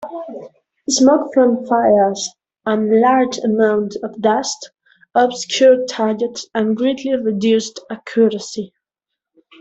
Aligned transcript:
Smoke 0.89 1.31
from 1.31 1.63
fires 1.67 2.29
and 2.65 2.99
large 2.99 3.37
amounts 3.37 3.97
of 3.97 4.19
dust 4.19 4.71
obscured 5.13 5.87
targets 5.87 6.47
and 6.55 6.75
greatly 6.75 7.13
reduced 7.15 7.79
accuracy. 7.87 8.73